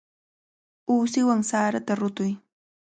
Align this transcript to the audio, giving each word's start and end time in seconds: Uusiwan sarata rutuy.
Uusiwan 0.95 1.41
sarata 1.49 1.93
rutuy. 2.01 2.31